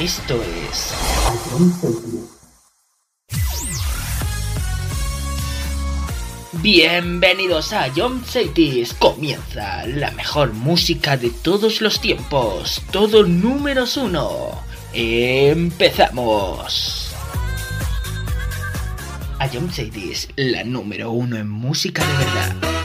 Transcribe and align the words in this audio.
Esto 0.00 0.42
es 0.42 0.94
Bienvenidos 6.62 7.74
a 7.74 7.90
John 7.94 8.24
Cities. 8.24 8.94
Comienza 8.94 9.86
la 9.86 10.10
mejor 10.12 10.54
música 10.54 11.18
de 11.18 11.28
todos 11.28 11.82
los 11.82 12.00
tiempos. 12.00 12.80
Todo 12.90 13.24
números 13.24 13.98
uno. 13.98 14.58
Empezamos. 14.94 17.07
A 19.40 19.48
John 19.48 19.70
Cities, 19.70 20.28
la 20.34 20.64
número 20.64 21.12
uno 21.12 21.36
en 21.36 21.48
música 21.48 22.04
de 22.04 22.24
verdad. 22.24 22.77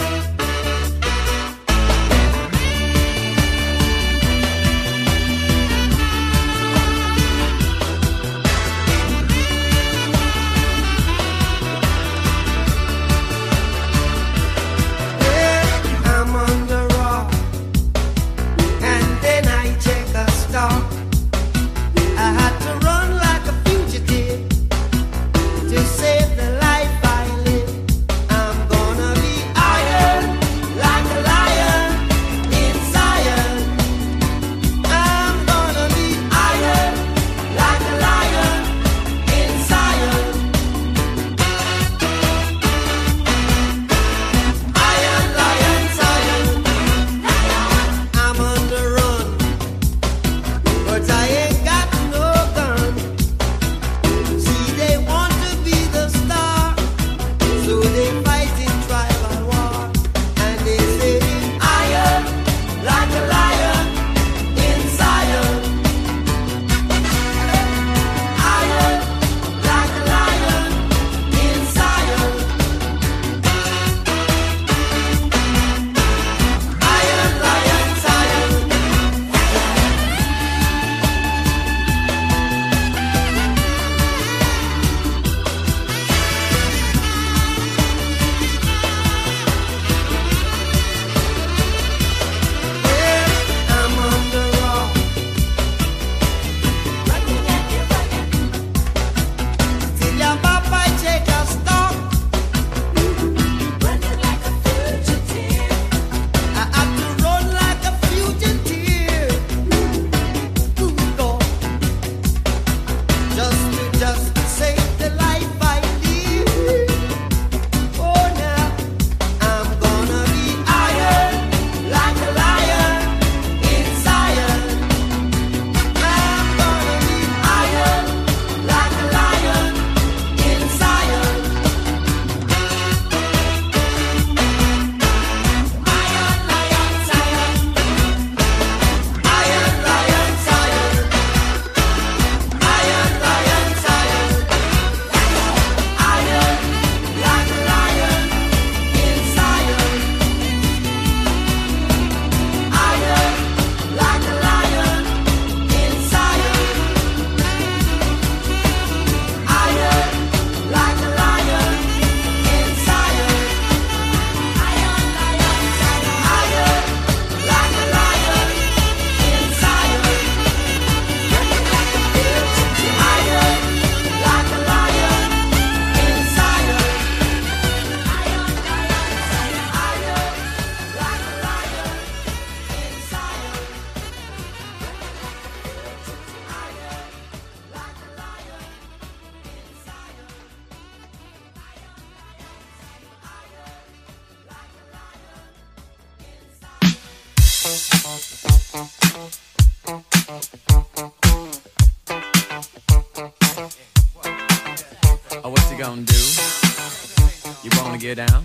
get 208.03 208.17
down? 208.17 208.43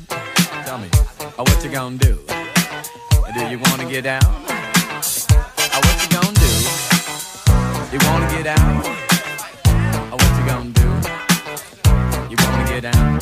Tell 0.65 0.79
me, 0.79 0.89
oh, 1.37 1.43
what 1.43 1.65
you 1.65 1.71
gonna 1.71 1.97
do? 1.97 2.17
Do 3.35 3.41
you 3.51 3.59
wanna 3.59 3.91
get 3.91 4.05
down? 4.05 4.23
Oh, 4.23 5.81
what 5.83 5.99
you 6.01 6.09
gonna 6.17 6.33
do? 6.33 6.53
You 7.93 7.99
wanna 8.07 8.31
get 8.31 8.45
down? 8.45 8.83
Oh, 10.13 10.17
what 10.21 10.33
you 10.39 10.45
gonna 10.47 10.71
do? 10.71 10.89
You 12.31 12.37
wanna 12.39 12.69
get 12.71 12.83
down? 12.83 13.19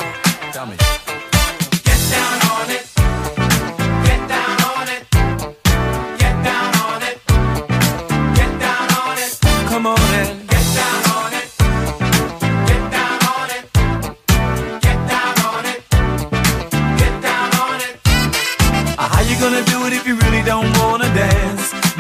Tell 0.52 0.66
me. 0.66 0.76
Get 1.84 2.00
down 2.10 2.50
on 2.50 2.70
it. 2.70 2.95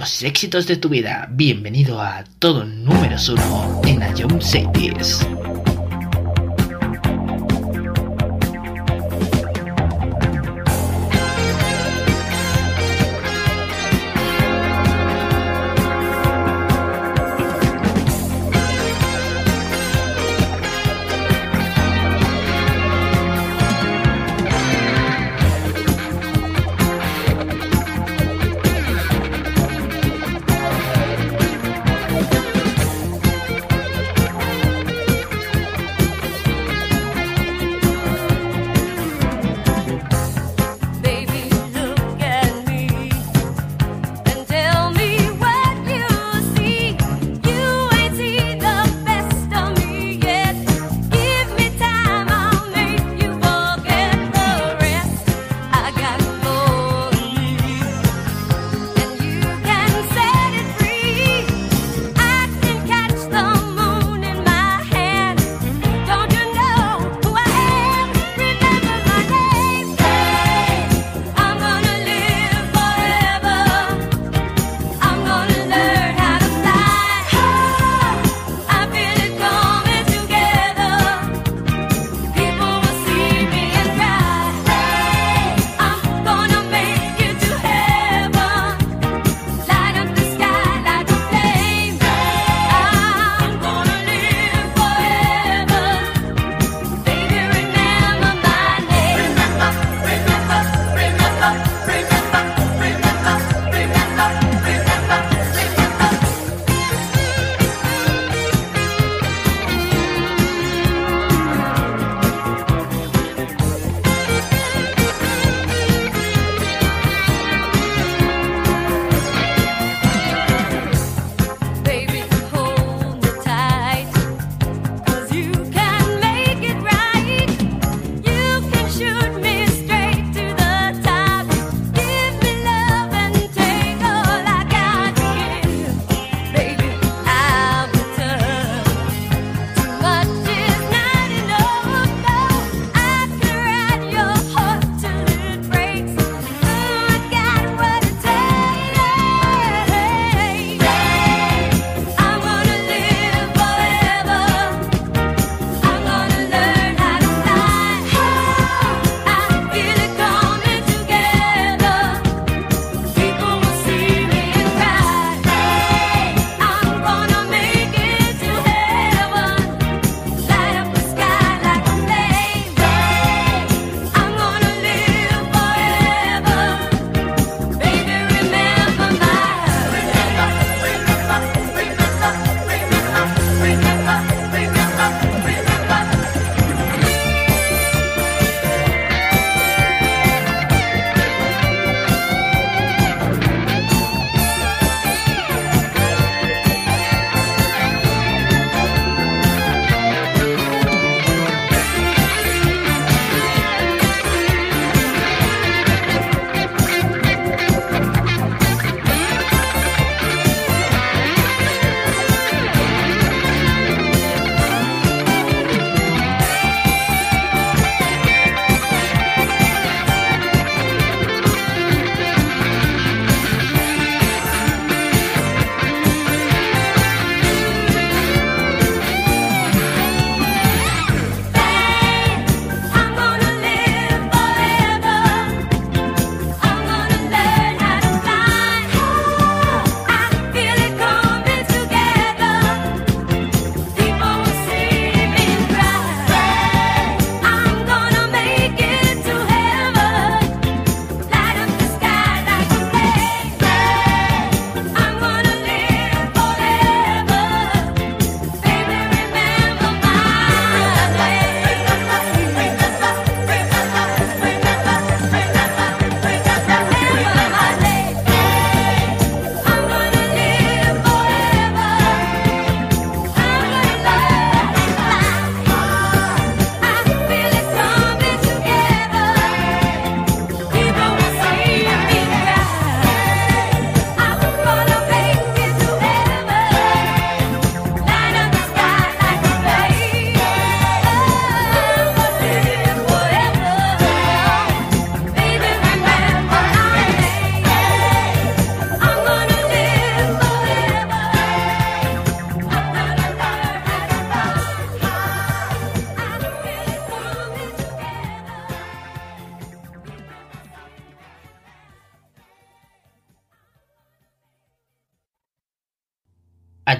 los 0.00 0.22
éxitos 0.22 0.66
de 0.66 0.78
tu 0.78 0.88
vida. 0.88 1.28
Bienvenido 1.30 2.00
a 2.00 2.24
todo 2.38 2.64
número 2.64 3.16
uno 3.28 3.82
en 3.84 4.00
Ion 4.16 4.40
Cities. 4.40 5.20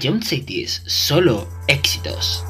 Jump 0.01 0.23
Cities, 0.23 0.81
solo 0.87 1.47
éxitos. 1.67 2.43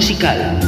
Musical. 0.00 0.59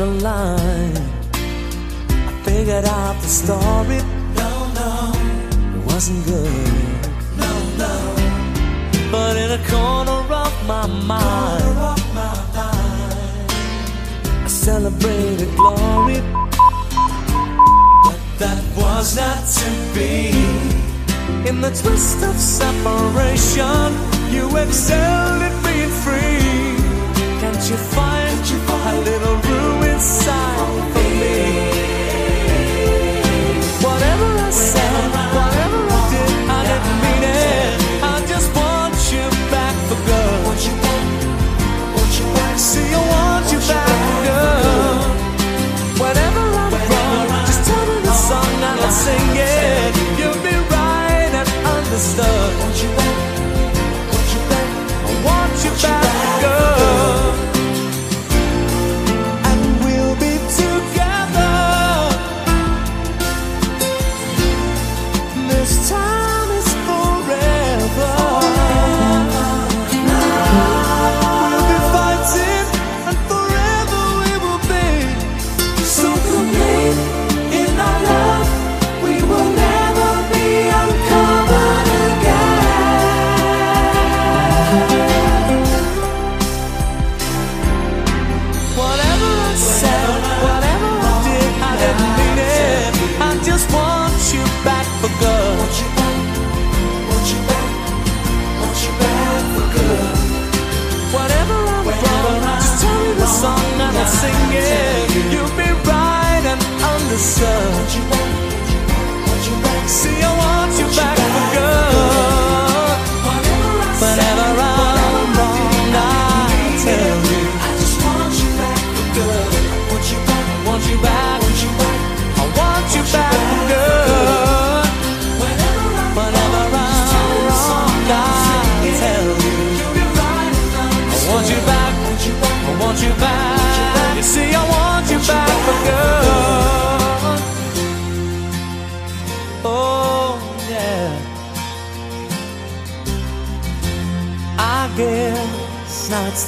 the 0.00 0.06
line. 0.06 0.96
I 2.28 2.32
figured 2.42 2.86
out 2.86 3.16
the 3.20 3.28
story. 3.28 4.00
No, 4.40 4.50
no, 4.80 4.92
it 5.76 5.82
wasn't 5.92 6.24
good. 6.24 7.04
No, 7.42 7.52
no. 7.82 7.94
But 9.12 9.36
in 9.36 9.50
a 9.58 9.62
corner 9.68 10.22
of 10.44 10.54
my 10.66 10.86
mind, 10.86 11.64
corner 11.64 11.80
of 11.94 12.02
my 12.20 12.34
mind 12.56 13.52
I 14.44 14.48
celebrated 14.48 15.50
glory. 15.60 16.20
But 18.06 18.20
that 18.40 18.60
was 18.80 19.16
not 19.20 19.40
to 19.58 19.70
be. 19.94 20.32
In 21.46 21.60
the 21.60 21.72
twist 21.82 22.22
of 22.24 22.36
separation, 22.36 23.88
you 24.34 24.44
excelled 24.56 25.42
at 25.48 25.56
being 25.66 25.94
free. 26.04 26.40
Can't 27.40 27.62
you 27.68 27.76
find, 27.94 28.30
Can't 28.30 28.50
you 28.50 28.58
find 28.70 28.96
a 28.96 29.10
little 29.10 29.36
room? 29.36 29.59
inside. 30.00 30.69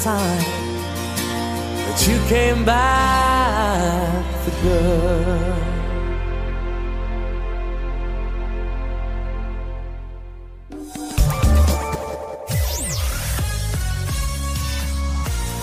sign 0.03 0.19
that 1.87 2.09
you 2.09 2.19
came 2.29 2.65
back. 2.65 4.23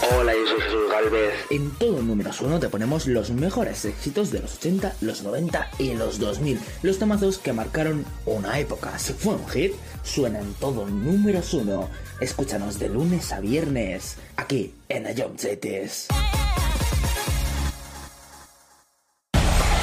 Hola, 0.02 0.34
yo 0.34 0.48
soy 0.48 0.62
Jesús 0.62 0.90
Galvez. 0.90 1.34
En 1.50 1.72
todo 1.72 2.02
número 2.02 2.32
uno 2.42 2.60
te 2.60 2.70
ponemos 2.70 3.08
los 3.08 3.32
mejores 3.32 3.84
éxitos 3.84 4.32
de 4.32 4.40
los 4.40 4.56
80, 4.56 4.96
los 5.02 5.24
90 5.24 5.70
y 5.80 5.96
los 5.96 6.20
2000. 6.20 6.60
Los 6.84 6.98
temazos 6.98 7.40
que 7.40 7.52
marcaron 7.52 8.06
una 8.26 8.60
época. 8.60 8.98
Si 8.98 9.12
fue 9.14 9.34
un 9.34 9.48
hit, 9.50 9.74
suenan 10.04 10.54
todos 10.60 10.90
números 10.92 11.54
uno. 11.54 11.90
Escúchanos 12.20 12.80
de 12.80 12.90
lunes 12.90 13.32
a 13.32 13.40
viernes, 13.40 14.18
aquí 14.36 14.74
en 14.90 15.08
Ayomchetes. 15.08 16.08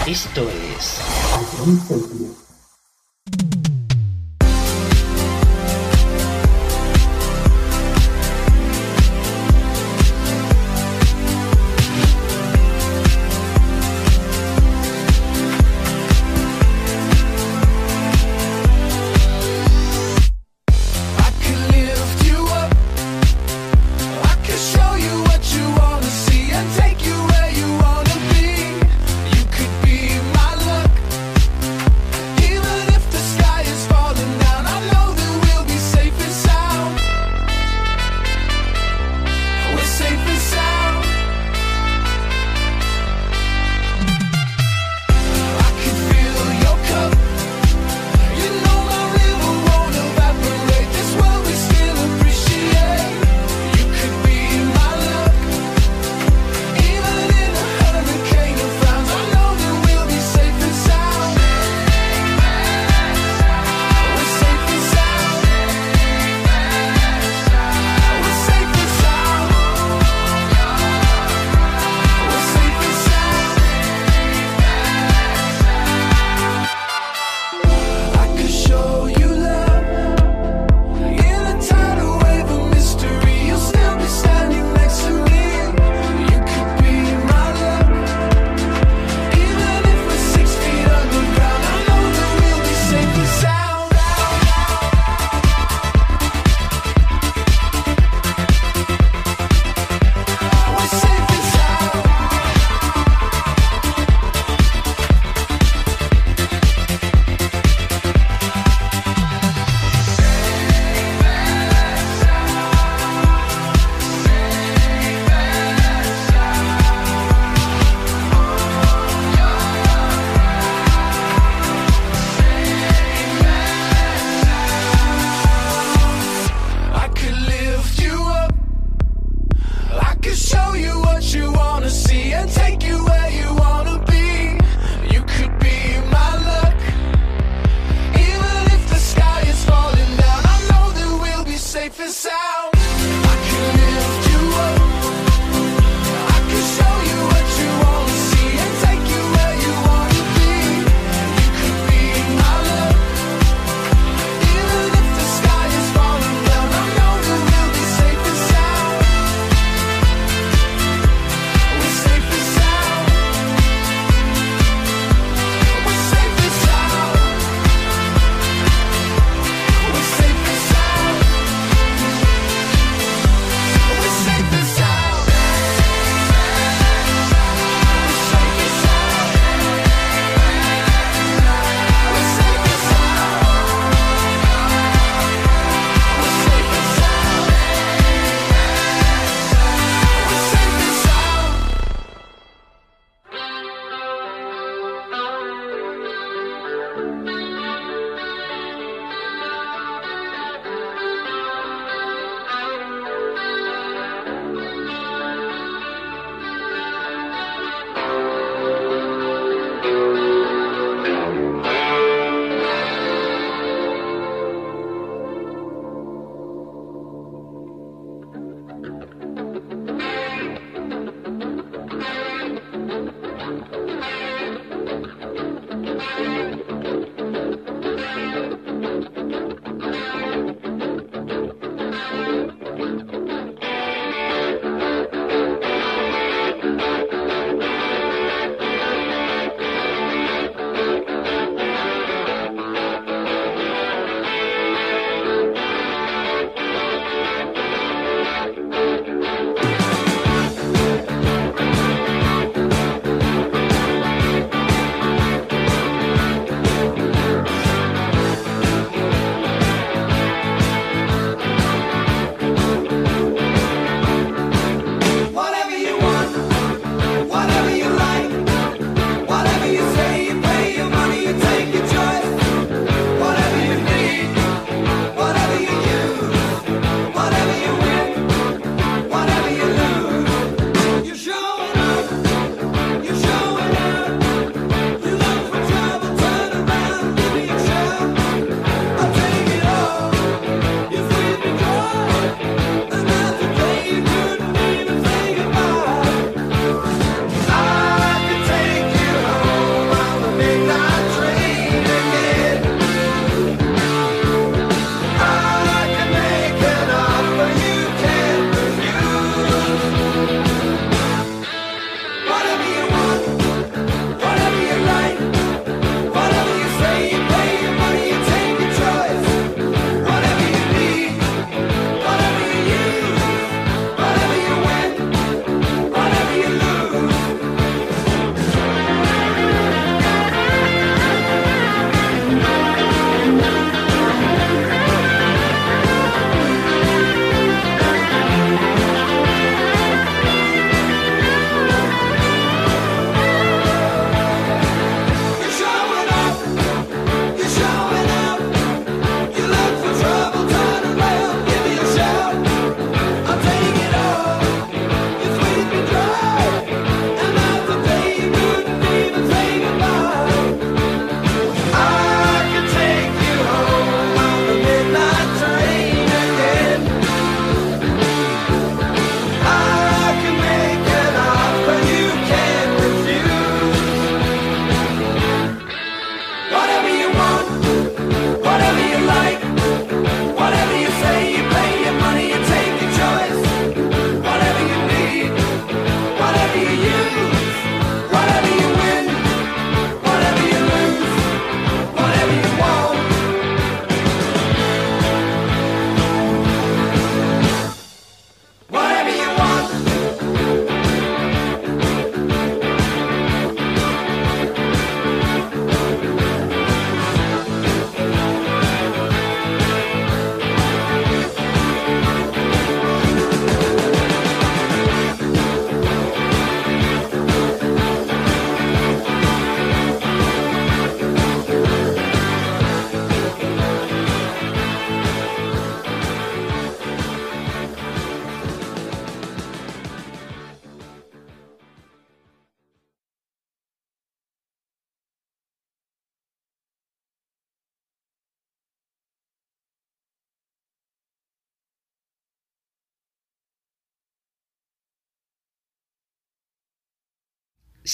Esto 0.07 0.49
es... 0.49 1.01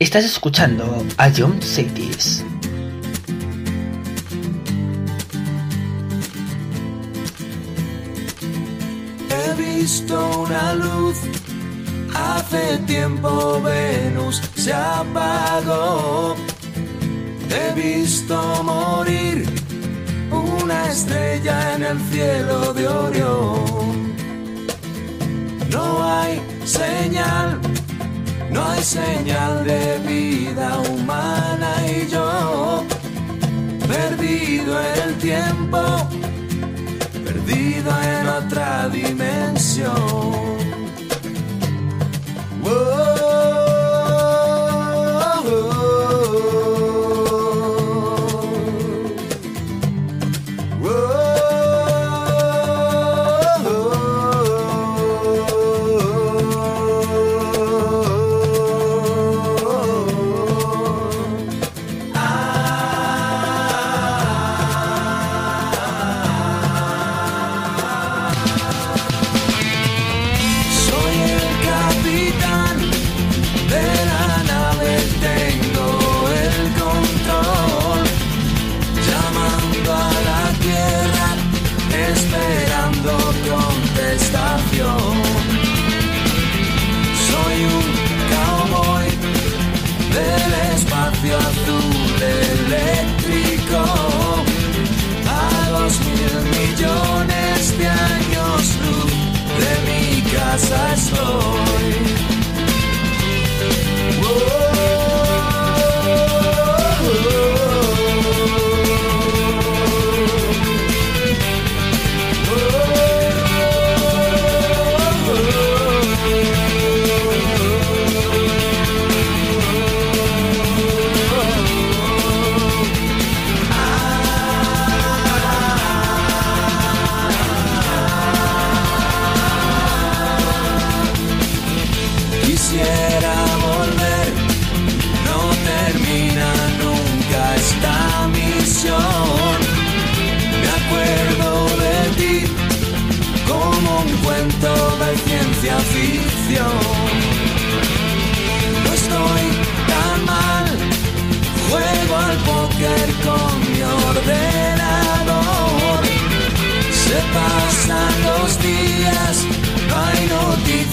Estás 0.00 0.24
escuchando 0.24 1.04
a 1.18 1.30
John 1.30 1.60
Cities. 1.60 2.42
He 9.28 9.54
visto 9.60 10.40
una 10.40 10.72
luz, 10.72 11.18
hace 12.14 12.78
tiempo 12.86 13.60
Venus 13.60 14.40
se 14.56 14.72
apagó. 14.72 16.34
He 17.50 17.74
visto 17.74 18.62
morir 18.64 19.44
una 20.30 20.90
estrella 20.90 21.74
en 21.74 21.82
el 21.82 22.00
cielo 22.10 22.72
de 22.72 22.88
Orión. 22.88 24.14
No 25.70 26.02
hay 26.02 26.40
señal 26.64 27.60
no 28.50 28.64
hay 28.64 28.82
señal 28.82 29.64
de 29.64 29.98
vida 30.06 30.78
humana 30.80 31.70
y 31.86 32.08
yo, 32.08 32.84
perdido 33.86 34.80
el 34.80 35.14
tiempo, 35.18 35.78
perdido 37.24 37.90
en 38.02 38.28
otra 38.28 38.88
dimensión. 38.88 40.50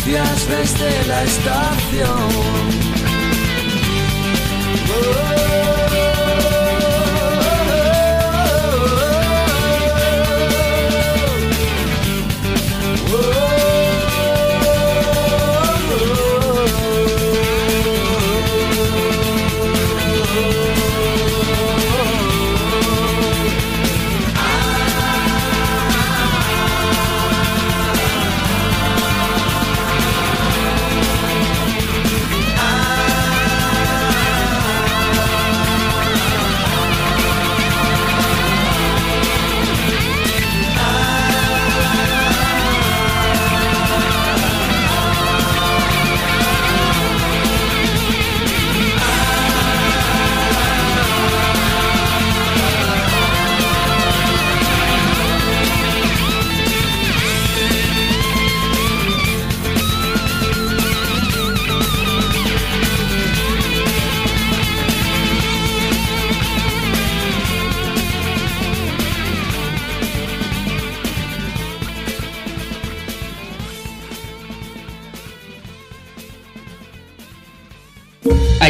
desde 0.08 1.05
la 1.08 1.24
estación. 1.24 2.66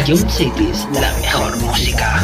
Young 0.08 0.26
Cities, 0.30 0.88
la 0.90 1.12
mejor 1.20 1.54
música. 1.58 2.22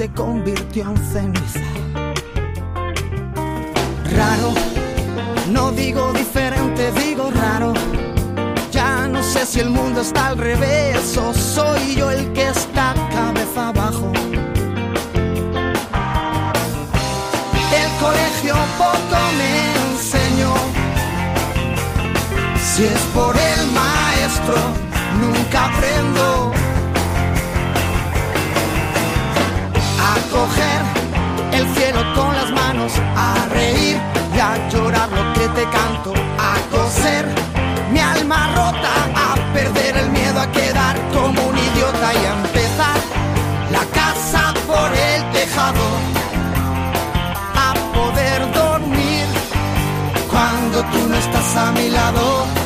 se 0.00 0.08
convirtió 0.12 0.88
en 0.88 0.96
ceniza. 0.96 1.59
te 35.54 35.64
canto 35.70 36.12
a 36.38 36.54
coser 36.70 37.26
mi 37.92 37.98
alma 37.98 38.48
rota, 38.54 38.94
a 39.14 39.52
perder 39.52 39.96
el 39.96 40.10
miedo 40.10 40.40
a 40.40 40.50
quedar 40.52 40.96
como 41.12 41.42
un 41.48 41.58
idiota 41.58 42.14
y 42.14 42.24
a 42.24 42.32
empezar 42.32 42.98
la 43.72 43.84
casa 44.00 44.54
por 44.66 44.92
el 44.92 45.30
tejado, 45.32 45.86
a 47.66 47.74
poder 47.94 48.52
dormir 48.52 49.26
cuando 50.30 50.82
tú 50.92 51.08
no 51.08 51.16
estás 51.16 51.56
a 51.56 51.72
mi 51.72 51.90
lado. 51.90 52.59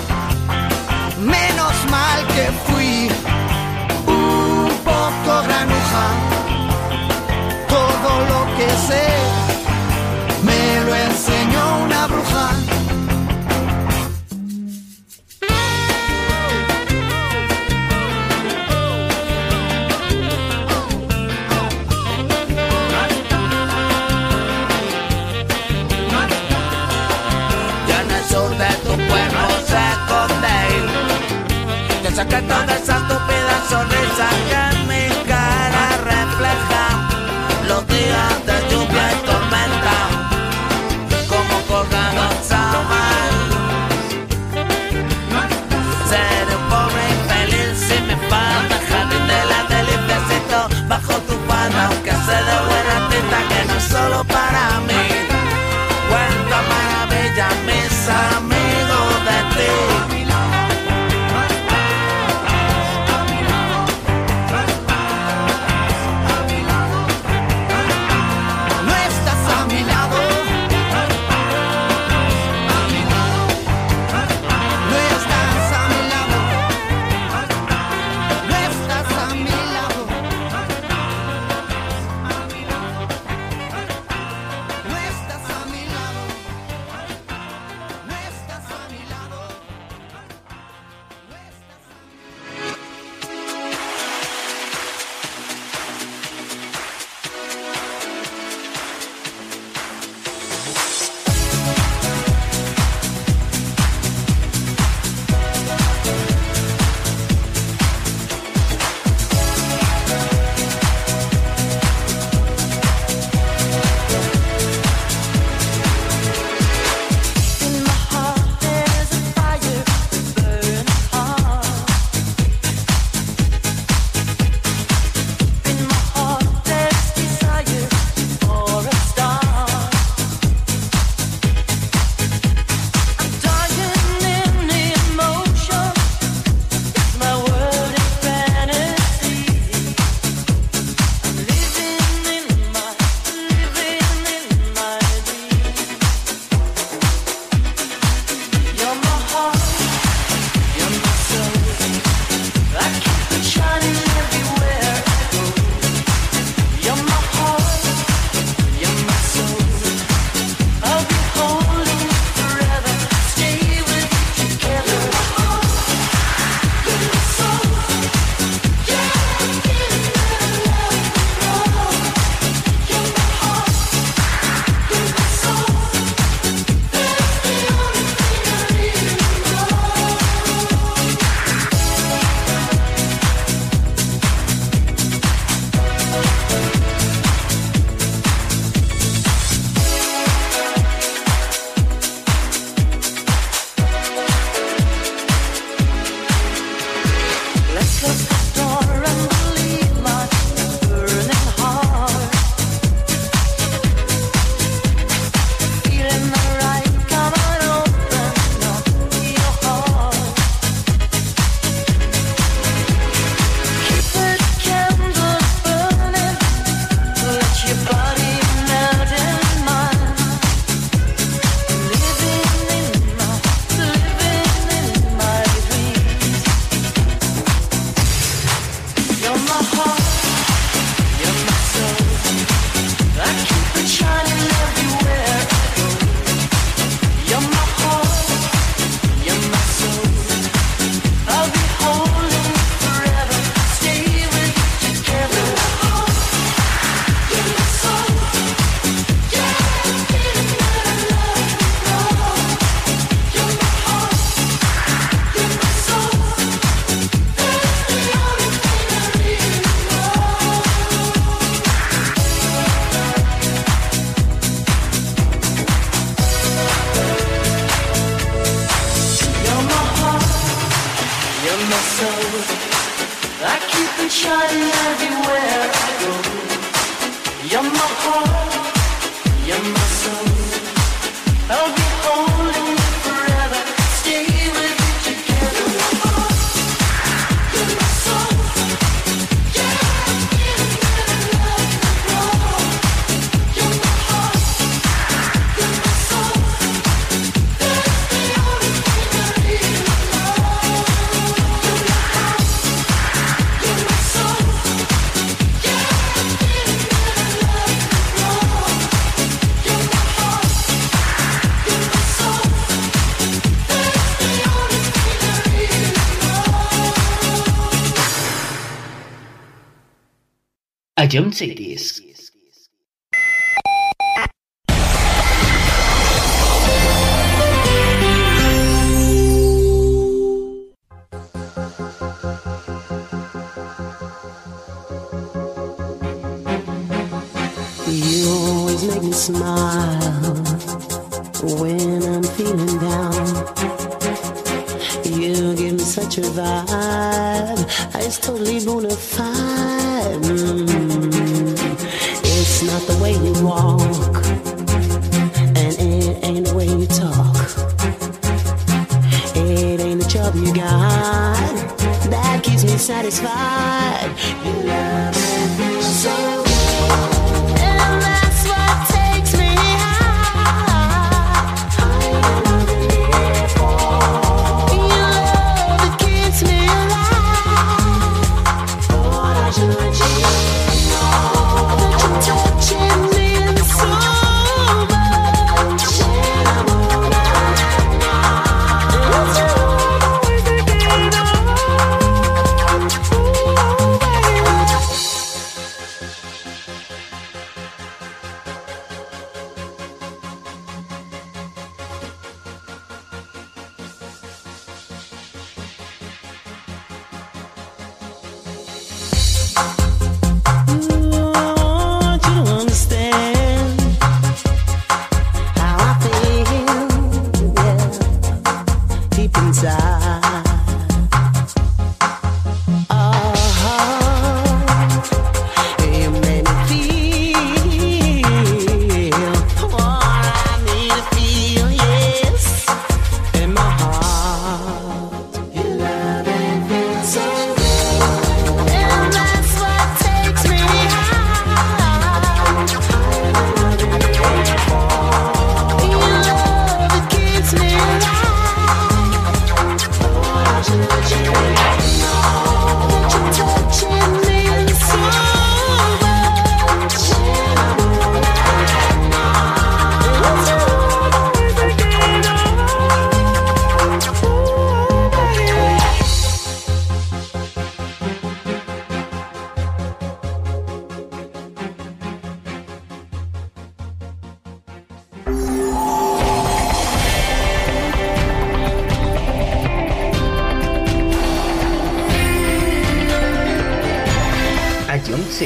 don't 321.14 321.32
say 321.32 321.54
these. 321.54 321.63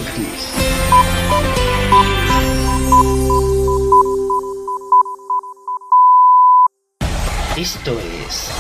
cities. 0.01 0.43
Esto 7.57 7.99
es. 7.99 8.51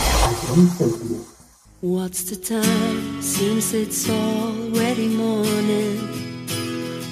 What's 1.80 2.24
the 2.24 2.36
time? 2.36 3.22
Seems 3.22 3.72
it's 3.72 4.10
already 4.10 5.08
morning. 5.08 5.98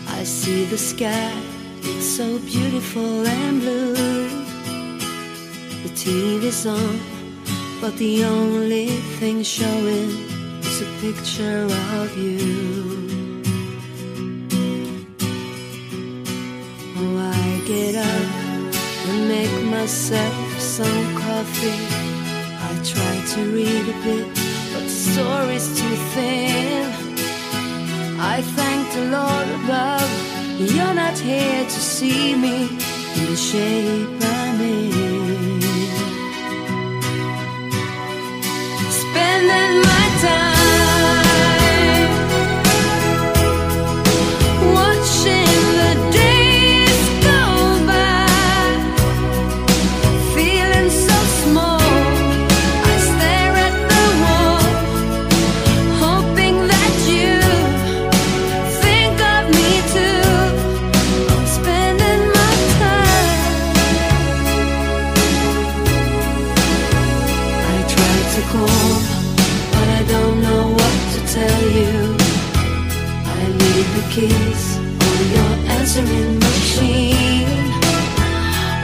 I 0.09 0.25
see 0.25 0.65
the 0.65 0.79
sky, 0.79 1.33
it's 1.83 2.07
so 2.17 2.39
beautiful 2.41 3.27
and 3.27 3.61
blue. 3.61 4.29
The 5.85 5.91
TV's 5.95 6.67
on, 6.67 6.99
but 7.81 7.97
the 7.99 8.25
only 8.25 8.89
thing 9.19 9.45
showing 9.45 10.11
is 10.63 10.83
a 10.83 10.91
picture 11.01 11.69
of 12.01 12.19
you. 12.19 12.86
get 17.67 17.97
up 17.97 18.75
and 19.09 19.29
make 19.29 19.65
myself 19.65 20.61
some 20.61 21.17
coffee. 21.17 21.83
I 22.69 22.71
try 22.85 23.15
to 23.33 23.41
read 23.53 23.89
a 23.89 23.97
bit, 24.05 24.27
but 24.73 24.85
the 24.85 24.97
story's 25.11 25.69
too 25.79 25.97
thin. 26.15 26.93
I 28.21 28.41
thank 28.43 28.93
the 28.93 29.05
Lord 29.17 29.49
above, 29.61 30.11
you're 30.61 30.95
not 30.95 31.19
here 31.19 31.65
to 31.65 31.81
see 31.95 32.37
me 32.37 32.69
in 33.17 33.27
the 33.33 33.37
shape 33.37 34.23
I'm 34.23 34.61
in. 34.61 35.61
Spending 39.01 39.86
answering 75.97 76.39
machine. 76.39 77.47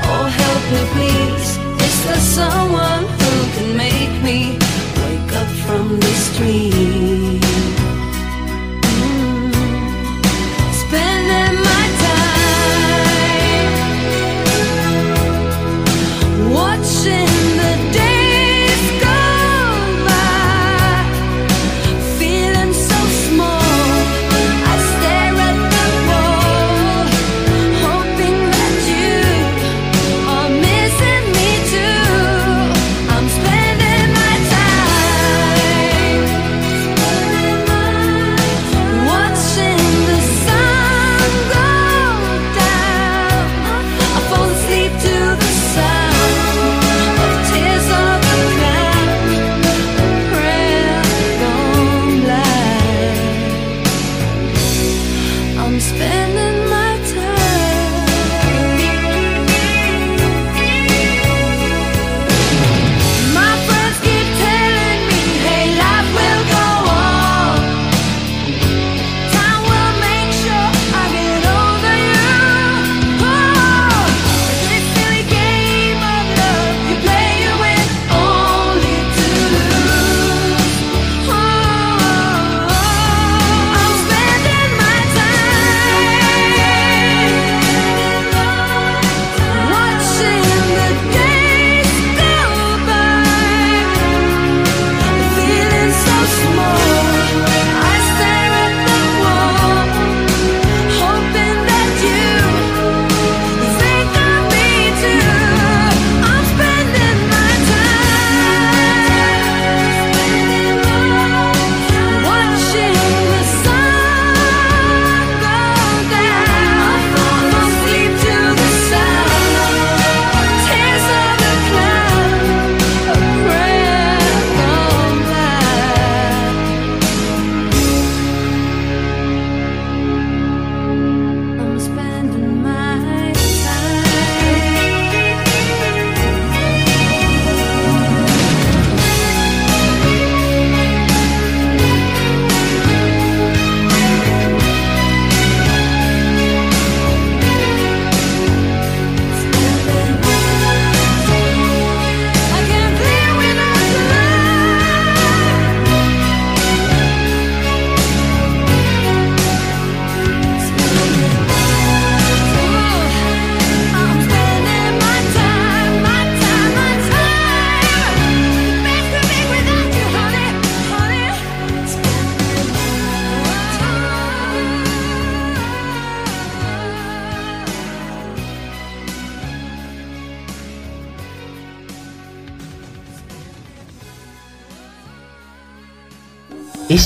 Oh, 0.04 0.26
help 0.40 0.62
me, 0.72 0.82
please. 0.94 1.50
Is 1.86 1.96
there 2.04 2.24
someone 2.40 3.04
who 3.04 3.34
can 3.54 3.76
make 3.76 4.14
me 4.22 4.58
wake 5.02 5.32
up 5.36 5.48
from 5.66 6.00
this 6.00 6.36
dream? 6.36 6.72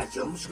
A 0.00 0.06
Jones 0.06 0.48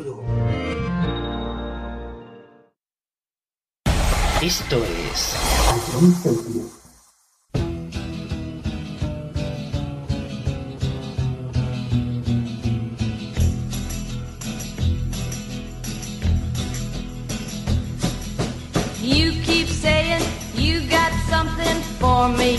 Esto 4.42 4.84
es 4.84 5.36
You 19.02 19.32
keep 19.44 19.66
saying 19.66 20.22
you 20.56 20.86
got 20.90 21.10
something 21.30 21.80
for 21.98 22.28
me. 22.28 22.58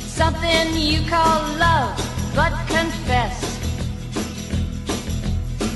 Something 0.00 0.76
you 0.76 1.08
call 1.08 1.42
love, 1.58 1.96
but 2.34 2.52
confess. 2.66 3.63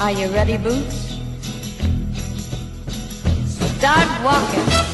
Are 0.00 0.10
you 0.10 0.26
ready, 0.28 0.56
Boots? 0.56 1.20
Start 3.78 4.24
walking. 4.24 4.93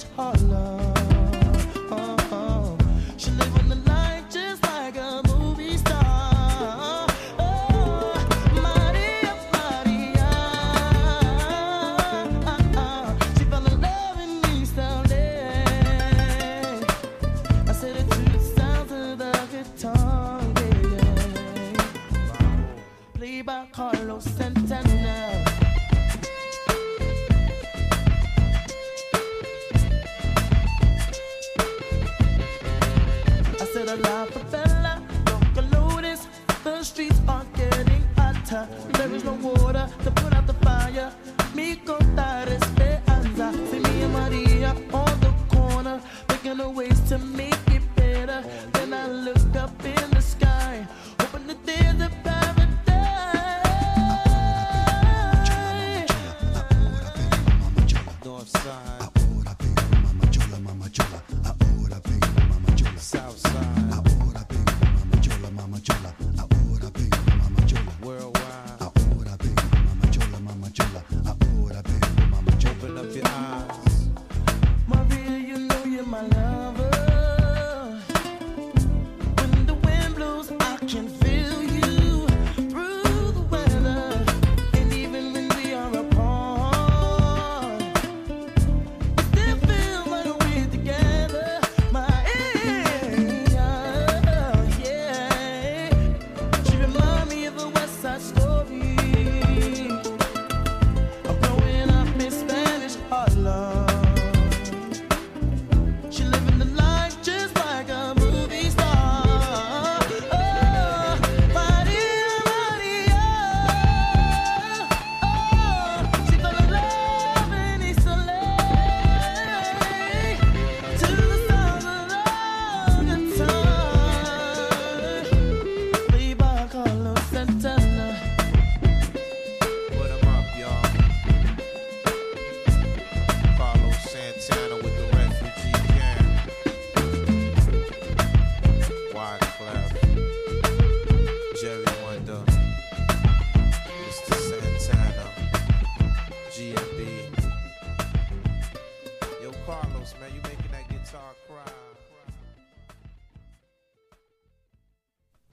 is 0.00 0.06
hollow. 0.16 0.89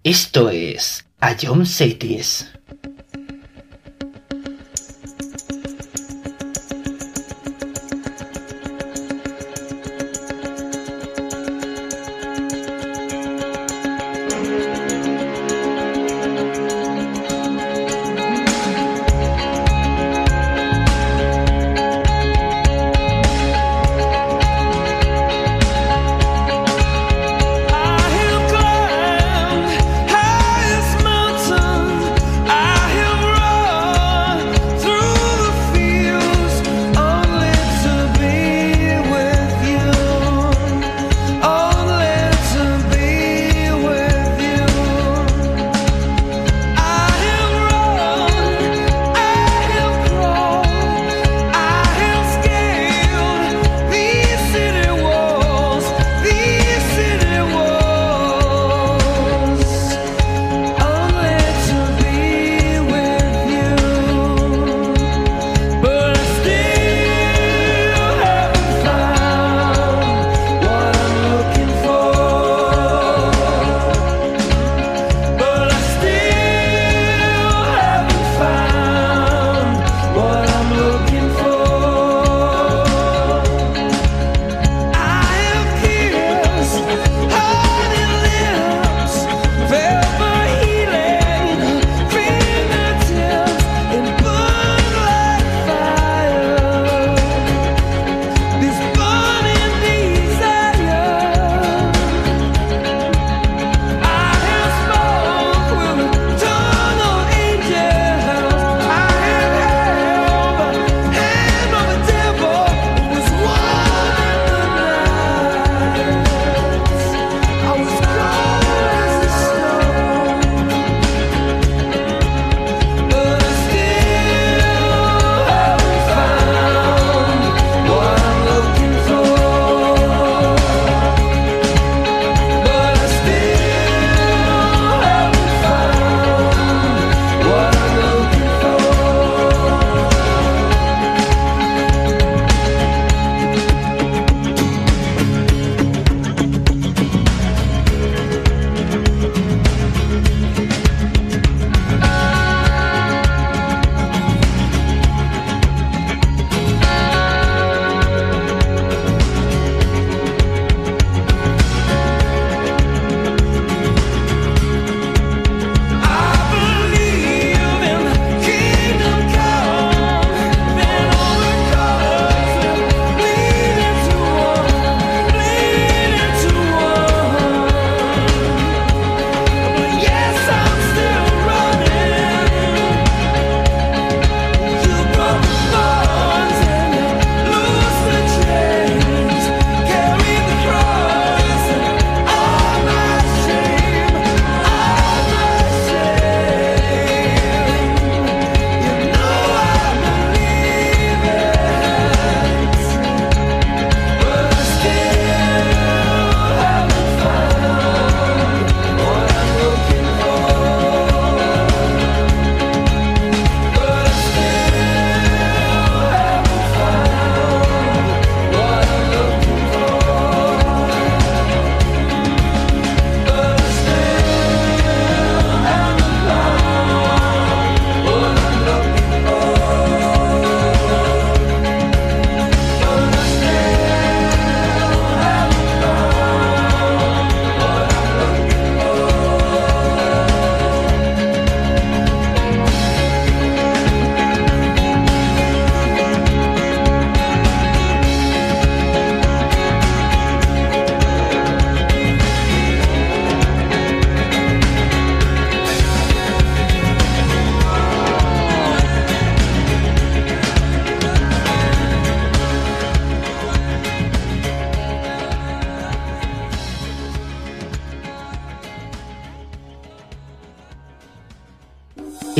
Esto 0.07 0.49
es 0.49 1.03
Ion 1.41 1.65
Cities. 1.65 2.47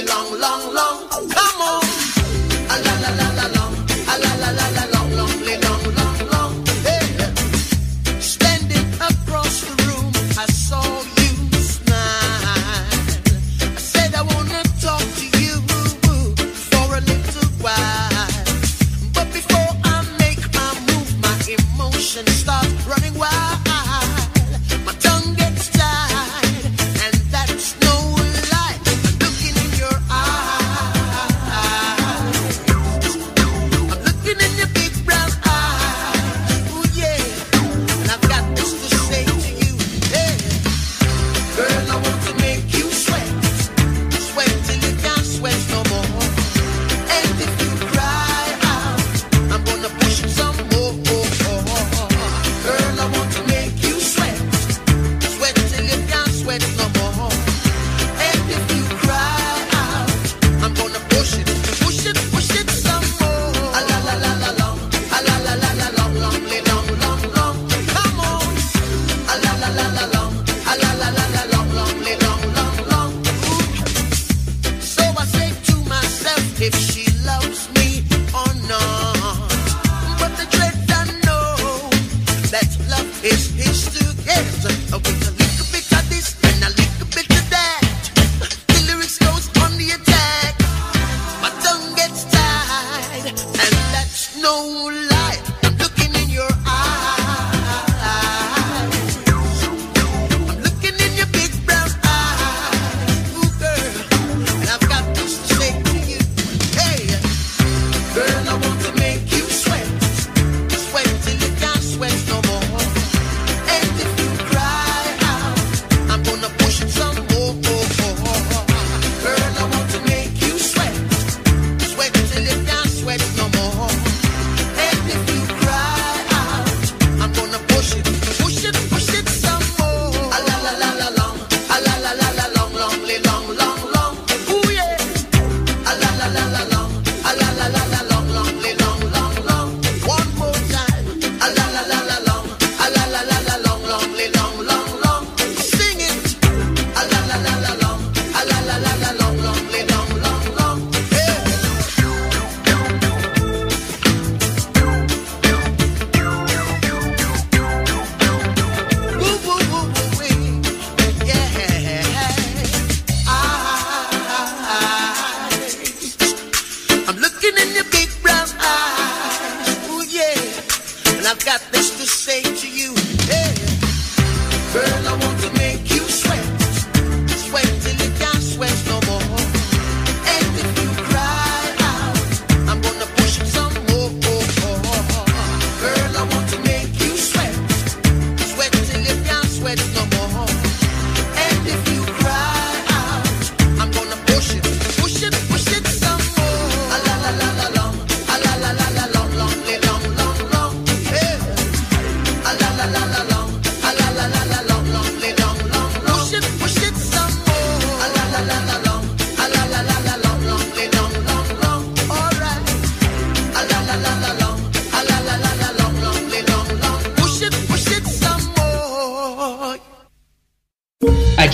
Long, 0.00 0.06
long, 0.06 0.40
long, 0.40 0.72
long, 0.72 0.91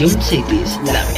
Ion 0.01 0.23
Cities, 0.23 0.79
la 0.87 1.18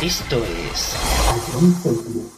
Esto 0.00 0.36
es 0.72 2.37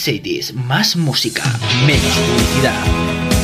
Cities, 0.00 0.54
más 0.54 0.96
música, 0.96 1.42
menos 1.86 2.16
publicidad. 2.16 3.39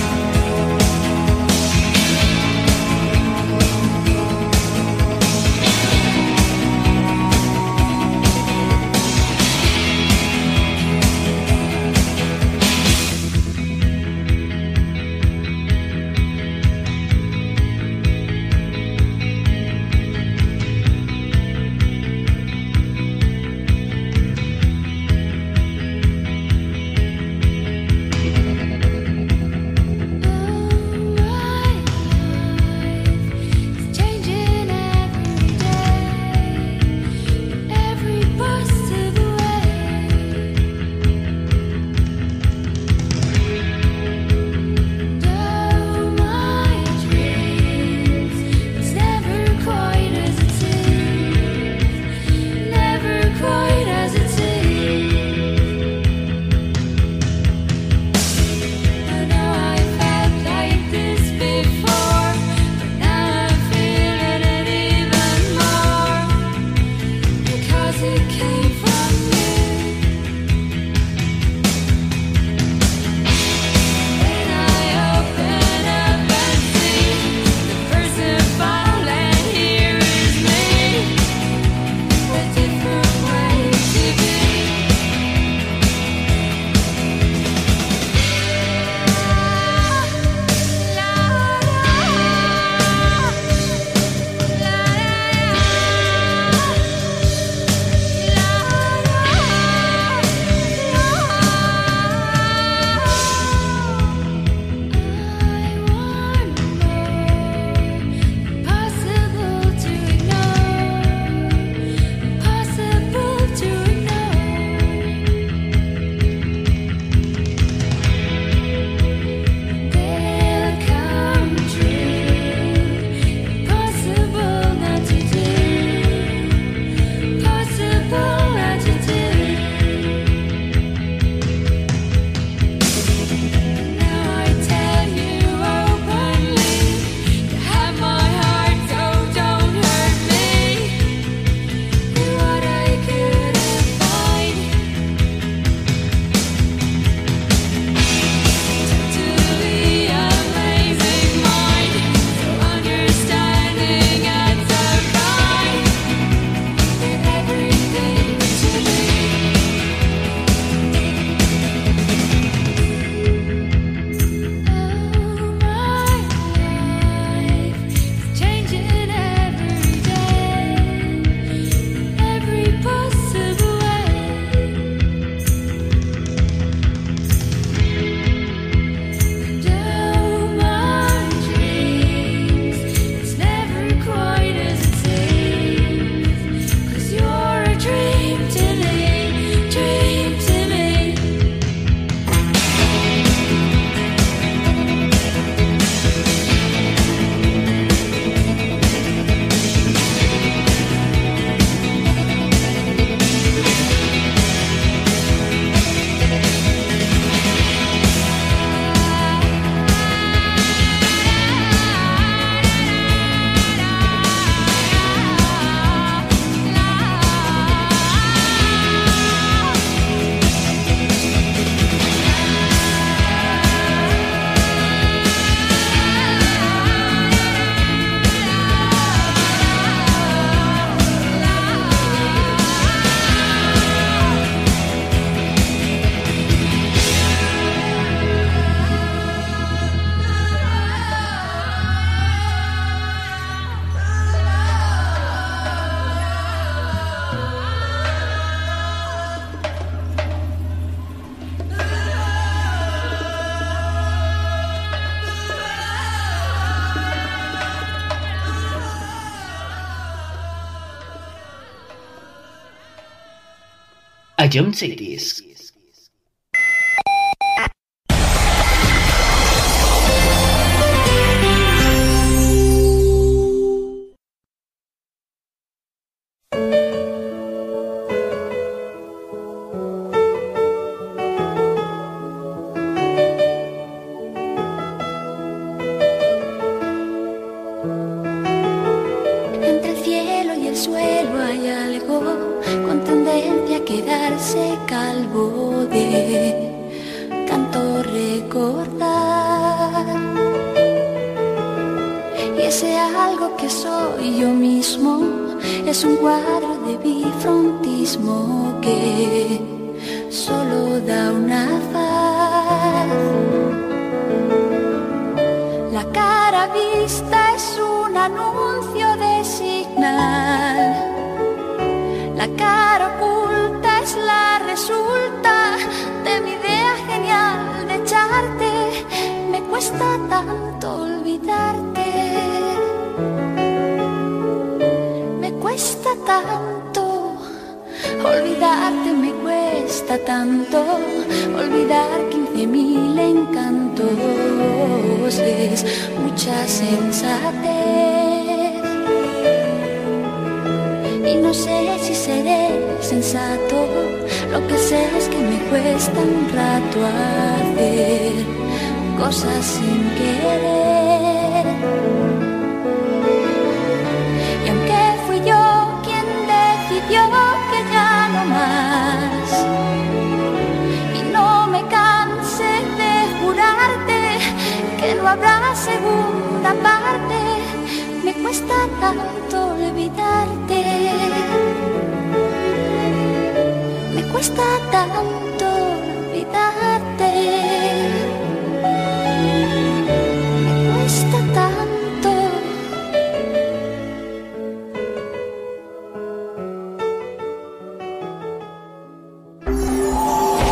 A 264.47 264.49
John 264.49 264.73
Cities. 264.73 265.05
Entre 265.17 265.36